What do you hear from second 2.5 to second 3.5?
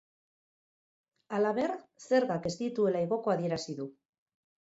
ez dituela igoko